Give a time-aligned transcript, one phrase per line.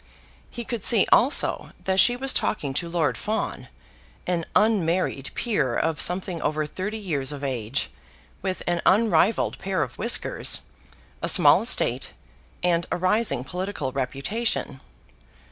[0.49, 3.67] He could see, also, that she was talking to Lord Fawn,
[4.25, 7.91] an unmarried peer of something over thirty years of age,
[8.41, 10.61] with an unrivalled pair of whiskers,
[11.21, 12.13] a small estate,
[12.63, 14.79] and a rising political reputation.